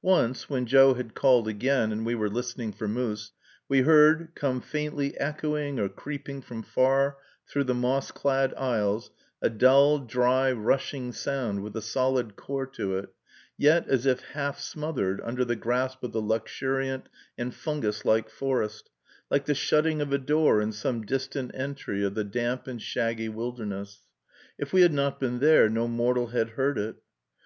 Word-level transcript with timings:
Once, 0.00 0.48
when 0.48 0.64
Joe 0.64 0.94
had 0.94 1.14
called 1.14 1.46
again, 1.46 1.92
and 1.92 2.06
we 2.06 2.14
were 2.14 2.30
listening 2.30 2.72
for 2.72 2.88
moose, 2.88 3.32
we 3.68 3.82
heard, 3.82 4.32
come 4.34 4.62
faintly 4.62 5.14
echoing, 5.20 5.78
or 5.78 5.90
creeping 5.90 6.40
from 6.40 6.62
far 6.62 7.18
through 7.46 7.64
the 7.64 7.74
moss 7.74 8.10
clad 8.10 8.54
aisles, 8.54 9.10
a 9.42 9.50
dull, 9.50 9.98
dry, 9.98 10.50
rushing 10.50 11.12
sound 11.12 11.62
with 11.62 11.76
a 11.76 11.82
solid 11.82 12.34
core 12.34 12.64
to 12.66 12.96
it, 12.96 13.10
yet 13.58 13.86
as 13.88 14.06
if 14.06 14.20
half 14.20 14.58
smothered 14.58 15.20
under 15.22 15.44
the 15.44 15.54
grasp 15.54 16.02
of 16.02 16.12
the 16.12 16.22
luxuriant 16.22 17.06
and 17.36 17.54
fungus 17.54 18.06
like 18.06 18.30
forest, 18.30 18.88
like 19.30 19.44
the 19.44 19.54
shutting 19.54 20.00
of 20.00 20.14
a 20.14 20.18
door 20.18 20.62
in 20.62 20.72
some 20.72 21.04
distant 21.04 21.50
entry 21.54 22.02
of 22.02 22.14
the 22.14 22.24
damp 22.24 22.66
and 22.66 22.80
shaggy 22.80 23.28
wilderness. 23.28 24.06
If 24.56 24.72
we 24.72 24.80
had 24.80 24.94
not 24.94 25.20
been 25.20 25.40
there, 25.40 25.68
no 25.68 25.86
mortal 25.88 26.28
had 26.28 26.48
heard 26.56 26.78
it. 26.78 26.96